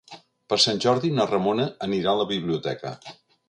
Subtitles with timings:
[0.53, 2.99] Per Sant Jordi na Ramona anirà a la biblioteca.